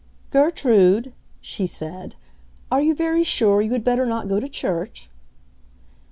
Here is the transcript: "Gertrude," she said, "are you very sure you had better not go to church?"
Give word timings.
"Gertrude," 0.31 1.13
she 1.41 1.67
said, 1.67 2.15
"are 2.71 2.81
you 2.81 2.95
very 2.95 3.23
sure 3.23 3.61
you 3.61 3.73
had 3.73 3.83
better 3.83 4.07
not 4.07 4.27
go 4.27 4.39
to 4.39 4.49
church?" 4.49 5.11